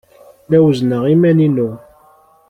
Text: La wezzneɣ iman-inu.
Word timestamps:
La 0.49 0.57
wezzneɣ 0.63 1.03
iman-inu. 1.13 1.69